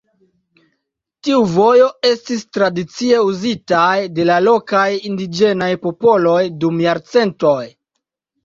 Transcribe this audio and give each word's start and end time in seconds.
Tiu 1.27 1.41
vojo 1.57 1.89
estis 2.11 2.41
tradicie 2.57 3.19
uzitaj 3.27 3.93
de 4.21 4.27
la 4.31 4.39
lokaj 4.49 4.89
indiĝenaj 5.11 5.71
popoloj 5.87 6.41
dum 6.65 6.83
jarcentoj. 6.89 7.59